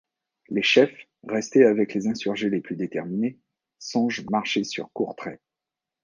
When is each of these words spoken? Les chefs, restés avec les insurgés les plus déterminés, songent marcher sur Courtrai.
Les 0.49 0.63
chefs, 0.63 0.97
restés 1.27 1.63
avec 1.63 1.93
les 1.93 2.07
insurgés 2.07 2.49
les 2.49 2.59
plus 2.59 2.75
déterminés, 2.75 3.37
songent 3.77 4.25
marcher 4.31 4.63
sur 4.63 4.91
Courtrai. 4.93 5.39